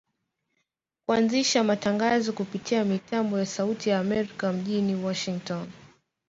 [1.05, 5.67] kuanzisha matangazo kupitia mitambo ya Sauti ya Amerika mjini Washington